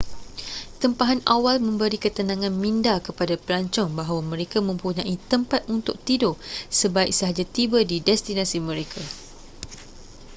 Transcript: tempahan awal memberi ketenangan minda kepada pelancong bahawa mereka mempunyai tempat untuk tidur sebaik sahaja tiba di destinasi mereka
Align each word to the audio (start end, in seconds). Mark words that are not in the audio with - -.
tempahan 0.81 1.21
awal 1.35 1.55
memberi 1.67 1.97
ketenangan 2.05 2.49
minda 2.63 2.95
kepada 3.07 3.35
pelancong 3.45 3.89
bahawa 3.99 4.21
mereka 4.31 4.57
mempunyai 4.69 5.13
tempat 5.31 5.61
untuk 5.75 5.93
tidur 6.07 6.35
sebaik 6.79 7.13
sahaja 7.19 7.43
tiba 7.57 7.79
di 7.91 7.97
destinasi 8.09 8.57
mereka 8.69 8.97